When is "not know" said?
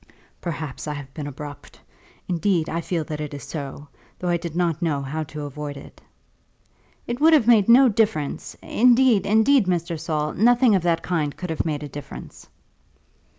4.55-5.03